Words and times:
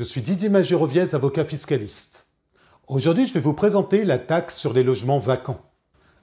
Je 0.00 0.04
suis 0.06 0.22
Didier 0.22 0.48
Magéroviez, 0.48 1.14
avocat 1.14 1.44
fiscaliste. 1.44 2.28
Aujourd'hui, 2.88 3.28
je 3.28 3.34
vais 3.34 3.40
vous 3.40 3.52
présenter 3.52 4.06
la 4.06 4.16
taxe 4.16 4.58
sur 4.58 4.72
les 4.72 4.82
logements 4.82 5.18
vacants. 5.18 5.60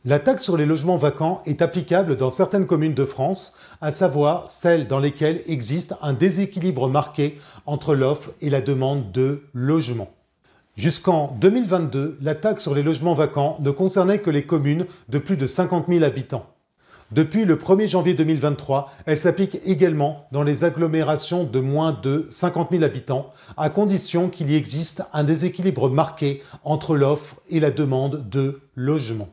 La 0.04 0.18
taxe 0.18 0.46
sur 0.46 0.58
les 0.58 0.66
logements 0.66 0.98
vacants 0.98 1.44
est 1.46 1.62
applicable 1.62 2.18
dans 2.18 2.32
certaines 2.32 2.66
communes 2.66 2.96
de 2.96 3.06
France, 3.06 3.56
à 3.80 3.92
savoir 3.92 4.50
celles 4.50 4.88
dans 4.88 4.98
lesquelles 4.98 5.44
existe 5.46 5.94
un 6.02 6.14
déséquilibre 6.14 6.90
marqué 6.90 7.38
entre 7.68 7.94
l'offre 7.94 8.32
et 8.42 8.50
la 8.50 8.62
demande 8.62 9.12
de 9.12 9.44
logement. 9.54 10.10
Jusqu'en 10.76 11.38
2022, 11.40 12.18
la 12.20 12.34
taxe 12.34 12.64
sur 12.64 12.74
les 12.74 12.82
logements 12.82 13.14
vacants 13.14 13.58
ne 13.60 13.70
concernait 13.70 14.24
que 14.24 14.32
les 14.32 14.48
communes 14.48 14.88
de 15.08 15.20
plus 15.20 15.38
de 15.38 15.46
50 15.46 15.86
000 15.88 16.04
habitants. 16.04 16.48
Depuis 17.12 17.46
le 17.46 17.56
1er 17.56 17.90
janvier 17.90 18.14
2023, 18.16 18.92
elle 19.06 19.18
s'applique 19.18 19.60
également 19.66 20.28
dans 20.34 20.44
les 20.44 20.66
agglomérations 20.66 21.46
de 21.46 21.62
moins 21.62 21.94
de 21.94 22.28
50 22.30 22.72
000 22.72 22.84
habitants, 22.84 23.32
à 23.56 23.70
condition 23.70 24.28
qu'il 24.28 24.52
y 24.52 24.58
existe 24.58 25.04
un 25.14 25.24
déséquilibre 25.24 25.90
marqué 25.90 26.44
entre 26.66 26.98
l'offre 26.98 27.38
et 27.50 27.62
la 27.62 27.72
demande 27.72 28.28
de 28.30 28.60
logement. 28.76 29.30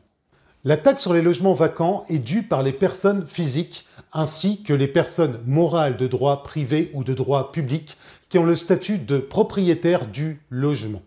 La 0.63 0.77
taxe 0.77 1.03
sur 1.03 1.13
les 1.13 1.21
logements 1.21 1.53
vacants 1.53 2.05
est 2.07 2.19
due 2.19 2.43
par 2.43 2.63
les 2.63 2.71
personnes 2.71 3.27
physiques 3.27 3.85
ainsi 4.13 4.63
que 4.63 4.73
les 4.73 4.87
personnes 4.87 5.41
morales 5.45 5.97
de 5.97 6.07
droit 6.07 6.43
privé 6.43 6.91
ou 6.93 7.03
de 7.03 7.13
droit 7.13 7.51
public 7.51 7.97
qui 8.29 8.37
ont 8.37 8.45
le 8.45 8.55
statut 8.55 8.99
de 8.99 9.17
propriétaire 9.17 10.07
du 10.07 10.41
logement. 10.49 11.01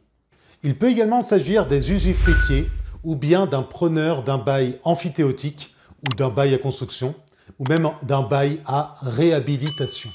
Il 0.62 0.76
peut 0.76 0.90
également 0.90 1.22
s'agir 1.22 1.66
des 1.66 1.92
usufruitiers 1.92 2.66
ou 3.04 3.16
bien 3.16 3.46
d'un 3.46 3.62
preneur 3.62 4.22
d'un 4.22 4.36
bail 4.36 4.78
amphithéotique 4.84 5.74
ou 6.02 6.14
d'un 6.14 6.28
bail 6.28 6.54
à 6.54 6.58
construction 6.58 7.14
ou 7.58 7.64
même 7.68 7.90
d'un 8.02 8.22
bail 8.22 8.60
à 8.66 8.96
réhabilitation. 9.02 10.10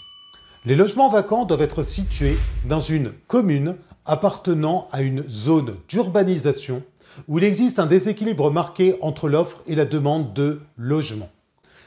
Les 0.65 0.75
logements 0.75 1.09
vacants 1.09 1.45
doivent 1.45 1.61
être 1.61 1.83
situés 1.83 2.37
dans 2.65 2.79
une 2.79 3.11
commune 3.27 3.75
appartenant 4.05 4.87
à 4.91 5.01
une 5.01 5.27
zone 5.29 5.75
d'urbanisation 5.89 6.83
où 7.27 7.37
il 7.37 7.43
existe 7.43 7.79
un 7.79 7.85
déséquilibre 7.85 8.51
marqué 8.51 8.97
entre 9.01 9.29
l'offre 9.29 9.61
et 9.67 9.75
la 9.75 9.85
demande 9.85 10.33
de 10.33 10.61
logement. 10.77 11.29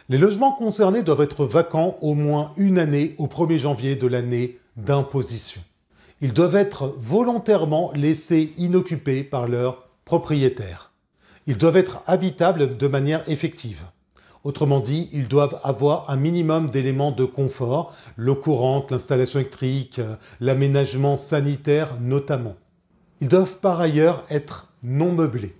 Les 0.08 0.18
logements 0.18 0.52
concernés 0.52 1.02
doivent 1.02 1.22
être 1.22 1.44
vacants 1.44 1.98
au 2.00 2.14
moins 2.14 2.52
une 2.56 2.78
année 2.78 3.14
au 3.18 3.26
1er 3.26 3.58
janvier 3.58 3.96
de 3.96 4.06
l'année 4.06 4.58
d'imposition. 4.76 5.60
Ils 6.20 6.32
doivent 6.32 6.54
être 6.54 6.94
volontairement 6.98 7.90
laissés 7.94 8.52
inoccupés 8.56 9.24
par 9.24 9.48
leurs 9.48 9.88
propriétaires. 10.04 10.92
Ils 11.46 11.58
doivent 11.58 11.76
être 11.76 12.02
habitables 12.06 12.76
de 12.76 12.86
manière 12.88 13.28
effective. 13.28 13.82
Autrement 14.42 14.80
dit, 14.80 15.08
ils 15.12 15.28
doivent 15.28 15.60
avoir 15.64 16.10
un 16.10 16.16
minimum 16.16 16.70
d'éléments 16.70 17.12
de 17.12 17.24
confort, 17.24 17.94
l'eau 18.16 18.36
courante, 18.36 18.92
l'installation 18.92 19.40
électrique, 19.40 20.00
l'aménagement 20.40 21.16
sanitaire 21.16 21.98
notamment. 22.00 22.54
Ils 23.20 23.28
doivent 23.28 23.58
par 23.58 23.80
ailleurs 23.80 24.24
être 24.30 24.72
non 24.82 25.12
meublés. 25.12 25.56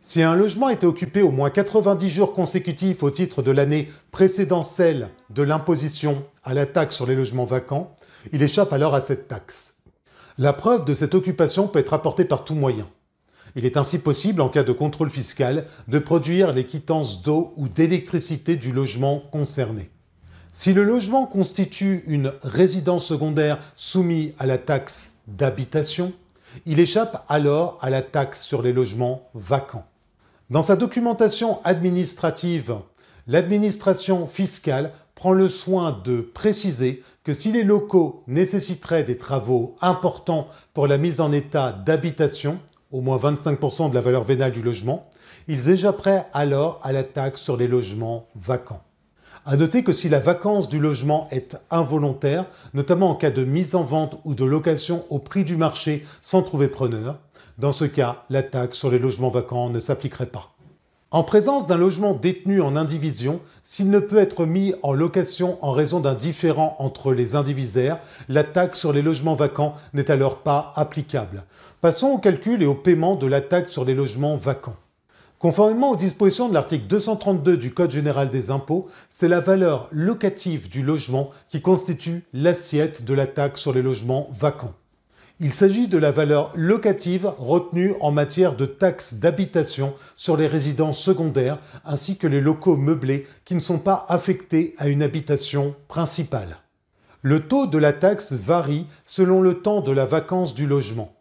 Si 0.00 0.22
un 0.22 0.34
logement 0.34 0.68
était 0.68 0.86
occupé 0.86 1.22
au 1.22 1.30
moins 1.30 1.50
90 1.50 2.08
jours 2.08 2.32
consécutifs 2.34 3.02
au 3.02 3.10
titre 3.10 3.42
de 3.42 3.50
l'année 3.50 3.88
précédant 4.10 4.62
celle 4.62 5.10
de 5.30 5.42
l'imposition 5.42 6.24
à 6.42 6.54
la 6.54 6.66
taxe 6.66 6.96
sur 6.96 7.06
les 7.06 7.14
logements 7.14 7.44
vacants, 7.44 7.94
il 8.32 8.42
échappe 8.42 8.72
alors 8.72 8.94
à 8.94 9.00
cette 9.00 9.28
taxe. 9.28 9.76
La 10.38 10.52
preuve 10.52 10.84
de 10.84 10.94
cette 10.94 11.14
occupation 11.14 11.68
peut 11.68 11.78
être 11.78 11.92
apportée 11.92 12.24
par 12.24 12.44
tout 12.44 12.54
moyen. 12.54 12.88
Il 13.54 13.66
est 13.66 13.76
ainsi 13.76 13.98
possible, 13.98 14.40
en 14.40 14.48
cas 14.48 14.62
de 14.62 14.72
contrôle 14.72 15.10
fiscal, 15.10 15.66
de 15.88 15.98
produire 15.98 16.52
les 16.52 16.64
quittances 16.64 17.22
d'eau 17.22 17.52
ou 17.56 17.68
d'électricité 17.68 18.56
du 18.56 18.72
logement 18.72 19.20
concerné. 19.30 19.90
Si 20.52 20.72
le 20.72 20.84
logement 20.84 21.26
constitue 21.26 22.04
une 22.06 22.32
résidence 22.42 23.06
secondaire 23.06 23.58
soumise 23.74 24.32
à 24.38 24.46
la 24.46 24.58
taxe 24.58 25.14
d'habitation, 25.26 26.12
il 26.66 26.80
échappe 26.80 27.24
alors 27.28 27.78
à 27.80 27.90
la 27.90 28.02
taxe 28.02 28.42
sur 28.42 28.62
les 28.62 28.72
logements 28.72 29.28
vacants. 29.34 29.86
Dans 30.50 30.62
sa 30.62 30.76
documentation 30.76 31.62
administrative, 31.64 32.76
l'administration 33.26 34.26
fiscale 34.26 34.92
prend 35.14 35.32
le 35.32 35.48
soin 35.48 35.98
de 36.04 36.20
préciser 36.20 37.02
que 37.24 37.32
si 37.32 37.52
les 37.52 37.62
locaux 37.62 38.22
nécessiteraient 38.26 39.04
des 39.04 39.16
travaux 39.16 39.76
importants 39.80 40.48
pour 40.74 40.86
la 40.86 40.98
mise 40.98 41.20
en 41.20 41.32
état 41.32 41.72
d'habitation, 41.72 42.58
au 42.92 43.00
moins 43.00 43.16
25% 43.16 43.90
de 43.90 43.94
la 43.94 44.00
valeur 44.00 44.22
vénale 44.22 44.52
du 44.52 44.62
logement, 44.62 45.08
ils 45.48 45.70
échapperaient 45.70 46.26
alors 46.32 46.78
à 46.82 46.92
la 46.92 47.02
taxe 47.02 47.42
sur 47.42 47.56
les 47.56 47.66
logements 47.66 48.28
vacants. 48.36 48.82
À 49.44 49.56
noter 49.56 49.82
que 49.82 49.92
si 49.92 50.08
la 50.08 50.20
vacance 50.20 50.68
du 50.68 50.78
logement 50.78 51.26
est 51.32 51.56
involontaire, 51.70 52.46
notamment 52.74 53.10
en 53.10 53.14
cas 53.16 53.32
de 53.32 53.44
mise 53.44 53.74
en 53.74 53.82
vente 53.82 54.20
ou 54.24 54.36
de 54.36 54.44
location 54.44 55.04
au 55.10 55.18
prix 55.18 55.42
du 55.42 55.56
marché 55.56 56.06
sans 56.22 56.42
trouver 56.42 56.68
preneur, 56.68 57.18
dans 57.58 57.72
ce 57.72 57.84
cas, 57.84 58.24
la 58.30 58.44
taxe 58.44 58.78
sur 58.78 58.90
les 58.90 59.00
logements 59.00 59.30
vacants 59.30 59.68
ne 59.68 59.80
s'appliquerait 59.80 60.26
pas. 60.26 60.52
En 61.14 61.24
présence 61.24 61.66
d'un 61.66 61.76
logement 61.76 62.14
détenu 62.14 62.62
en 62.62 62.74
indivision, 62.74 63.42
s'il 63.62 63.90
ne 63.90 63.98
peut 63.98 64.16
être 64.16 64.46
mis 64.46 64.72
en 64.82 64.94
location 64.94 65.58
en 65.60 65.70
raison 65.72 66.00
d'un 66.00 66.14
différend 66.14 66.74
entre 66.78 67.12
les 67.12 67.36
indivisaires, 67.36 67.98
la 68.30 68.44
taxe 68.44 68.78
sur 68.78 68.94
les 68.94 69.02
logements 69.02 69.34
vacants 69.34 69.74
n'est 69.92 70.10
alors 70.10 70.38
pas 70.38 70.72
applicable. 70.74 71.44
Passons 71.82 72.08
au 72.08 72.18
calcul 72.18 72.62
et 72.62 72.66
au 72.66 72.74
paiement 72.74 73.14
de 73.14 73.26
la 73.26 73.42
taxe 73.42 73.72
sur 73.72 73.84
les 73.84 73.94
logements 73.94 74.36
vacants. 74.36 74.76
Conformément 75.38 75.90
aux 75.90 75.96
dispositions 75.96 76.48
de 76.48 76.54
l'article 76.54 76.86
232 76.86 77.58
du 77.58 77.74
Code 77.74 77.90
général 77.90 78.30
des 78.30 78.50
impôts, 78.50 78.88
c'est 79.10 79.28
la 79.28 79.40
valeur 79.40 79.88
locative 79.90 80.70
du 80.70 80.82
logement 80.82 81.30
qui 81.50 81.60
constitue 81.60 82.24
l'assiette 82.32 83.04
de 83.04 83.12
la 83.12 83.26
taxe 83.26 83.60
sur 83.60 83.74
les 83.74 83.82
logements 83.82 84.30
vacants. 84.32 84.72
Il 85.44 85.52
s'agit 85.52 85.88
de 85.88 85.98
la 85.98 86.12
valeur 86.12 86.52
locative 86.54 87.32
retenue 87.36 87.96
en 88.00 88.12
matière 88.12 88.54
de 88.54 88.64
taxes 88.64 89.14
d'habitation 89.14 89.92
sur 90.14 90.36
les 90.36 90.46
résidences 90.46 91.00
secondaires 91.00 91.58
ainsi 91.84 92.16
que 92.16 92.28
les 92.28 92.40
locaux 92.40 92.76
meublés 92.76 93.26
qui 93.44 93.56
ne 93.56 93.60
sont 93.60 93.80
pas 93.80 94.06
affectés 94.08 94.72
à 94.78 94.86
une 94.86 95.02
habitation 95.02 95.74
principale. 95.88 96.58
Le 97.22 97.40
taux 97.48 97.66
de 97.66 97.76
la 97.76 97.92
taxe 97.92 98.32
varie 98.32 98.86
selon 99.04 99.40
le 99.40 99.62
temps 99.62 99.80
de 99.80 99.90
la 99.90 100.04
vacance 100.04 100.54
du 100.54 100.68
logement. 100.68 101.12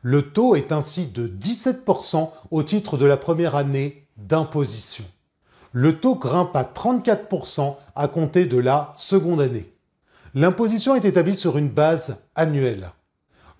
Le 0.00 0.22
taux 0.22 0.56
est 0.56 0.72
ainsi 0.72 1.04
de 1.04 1.28
17% 1.28 2.30
au 2.50 2.62
titre 2.62 2.96
de 2.96 3.04
la 3.04 3.18
première 3.18 3.54
année 3.54 4.06
d'imposition. 4.16 5.04
Le 5.72 6.00
taux 6.00 6.14
grimpe 6.14 6.56
à 6.56 6.62
34% 6.62 7.76
à 7.94 8.08
compter 8.08 8.46
de 8.46 8.56
la 8.56 8.94
seconde 8.96 9.42
année. 9.42 9.70
L'imposition 10.34 10.94
est 10.94 11.04
établie 11.04 11.36
sur 11.36 11.58
une 11.58 11.68
base 11.68 12.22
annuelle. 12.34 12.92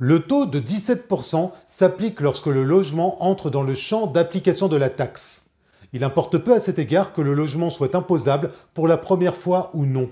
Le 0.00 0.20
taux 0.20 0.47
de 0.47 0.60
17% 0.60 1.50
s'applique 1.66 2.20
lorsque 2.20 2.47
le 2.47 2.62
logement 2.62 3.20
entre 3.25 3.50
dans 3.50 3.64
le 3.64 3.75
champ 3.75 4.06
d'application 4.06 4.69
de 4.69 4.76
la 4.76 4.91
taxe. 4.91 5.47
Il 5.92 6.04
importe 6.04 6.38
peu 6.38 6.54
à 6.54 6.60
cet 6.60 6.78
égard 6.78 7.12
que 7.12 7.20
le 7.20 7.34
logement 7.34 7.69
soit 7.69 7.97
imposable 7.97 8.53
pour 8.75 8.86
la 8.86 8.97
première 8.97 9.36
fois 9.36 9.72
ou 9.75 9.86
non. 9.86 10.09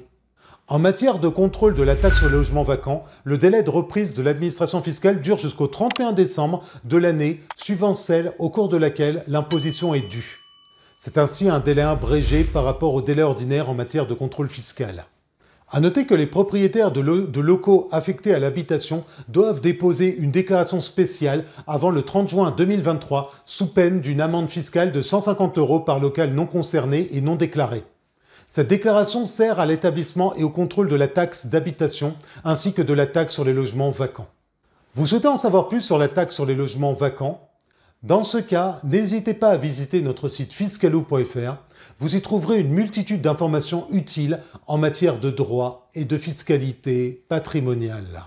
En 0.66 0.80
matière 0.80 1.20
de 1.20 1.28
contrôle 1.28 1.74
de 1.74 1.84
la 1.84 1.94
taxe 1.94 2.18
sur 2.18 2.28
le 2.28 2.38
logement 2.38 2.64
vacant, 2.64 3.04
le 3.22 3.38
délai 3.38 3.62
de 3.62 3.70
reprise 3.70 4.12
de 4.12 4.24
l'administration 4.24 4.82
fiscale 4.82 5.20
dure 5.20 5.38
jusqu'au 5.38 5.68
31 5.68 6.10
décembre 6.10 6.64
de 6.82 6.96
l'année 6.96 7.40
suivant 7.54 7.94
celle 7.94 8.32
au 8.40 8.50
cours 8.50 8.68
de 8.68 8.76
laquelle 8.76 9.22
l'imposition 9.28 9.94
est 9.94 10.08
due. 10.08 10.40
C'est 10.98 11.16
ainsi 11.16 11.48
un 11.48 11.60
délai 11.60 11.82
abrégé 11.82 12.42
par 12.42 12.64
rapport 12.64 12.92
au 12.92 13.02
délai 13.02 13.22
ordinaire 13.22 13.70
en 13.70 13.74
matière 13.74 14.08
de 14.08 14.14
contrôle 14.14 14.48
fiscal. 14.48 15.06
À 15.68 15.80
noter 15.80 16.06
que 16.06 16.14
les 16.14 16.28
propriétaires 16.28 16.92
de, 16.92 17.00
locaux 17.40 17.88
affectés 17.90 18.32
à 18.32 18.38
l'habitation 18.38 19.04
doivent 19.28 19.60
déposer 19.60 20.16
une 20.16 20.30
déclaration 20.30 20.80
spéciale 20.80 21.44
avant 21.66 21.90
le 21.90 22.02
30 22.02 22.28
juin 22.28 22.54
2023 22.56 23.32
sous 23.44 23.72
peine 23.72 24.00
d'une 24.00 24.20
amende 24.20 24.48
fiscale 24.48 24.92
de 24.92 25.02
150 25.02 25.58
euros 25.58 25.80
par 25.80 25.98
local 25.98 26.32
non 26.32 26.46
concerné 26.46 27.08
et 27.10 27.20
non 27.20 27.34
déclaré. 27.34 27.82
Cette 28.46 28.68
déclaration 28.68 29.24
sert 29.24 29.58
à 29.58 29.66
l'établissement 29.66 30.36
et 30.36 30.44
au 30.44 30.50
contrôle 30.50 30.86
de 30.88 30.94
la 30.94 31.08
taxe 31.08 31.46
d'habitation 31.46 32.14
ainsi 32.44 32.72
que 32.72 32.82
de 32.82 32.94
la 32.94 33.06
taxe 33.06 33.34
sur 33.34 33.44
les 33.44 33.52
logements 33.52 33.90
vacants. 33.90 34.28
Vous 34.94 35.08
souhaitez 35.08 35.26
en 35.26 35.36
savoir 35.36 35.68
plus 35.68 35.80
sur 35.80 35.98
la 35.98 36.06
taxe 36.06 36.36
sur 36.36 36.46
les 36.46 36.54
logements 36.54 36.92
vacants? 36.92 37.45
Dans 38.06 38.22
ce 38.22 38.38
cas, 38.38 38.78
n'hésitez 38.84 39.34
pas 39.34 39.50
à 39.50 39.56
visiter 39.56 40.00
notre 40.00 40.28
site 40.28 40.52
fiscalou.fr 40.52 41.56
vous 41.98 42.14
y 42.14 42.22
trouverez 42.22 42.60
une 42.60 42.68
multitude 42.68 43.20
d'informations 43.20 43.88
utiles 43.90 44.40
en 44.68 44.78
matière 44.78 45.18
de 45.18 45.30
droit 45.30 45.90
et 45.94 46.04
de 46.04 46.16
fiscalité 46.16 47.24
patrimoniale. 47.28 48.26